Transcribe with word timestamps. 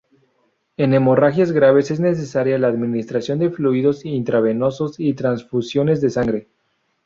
En 0.77 0.95
hemorragias 0.95 1.51
graves 1.51 1.91
es 1.91 1.99
necesaria 1.99 2.57
la 2.57 2.69
administración 2.69 3.37
de 3.37 3.51
fluidos 3.51 4.03
intravenosos 4.03 4.99
y 4.99 5.13
transfusiones 5.13 6.01
de 6.01 6.09
sangre. 6.09 6.47